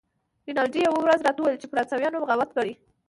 رینالډي 0.45 0.79
یوه 0.87 0.99
ورځ 1.01 1.19
راته 1.21 1.39
وویل 1.41 1.61
چې 1.61 1.69
فرانسویانو 1.71 2.21
بغاوت 2.23 2.49
کړی. 2.57 2.73